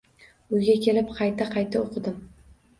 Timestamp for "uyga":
0.57-0.77